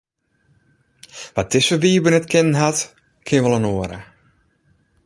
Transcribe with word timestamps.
Wa’t 1.35 1.51
dizze 1.51 1.75
Wybe 1.83 2.09
net 2.11 2.29
kennen 2.31 2.59
hat, 2.61 2.77
ken 3.27 3.43
wol 3.43 3.57
in 3.59 3.69
oare. 3.73 3.99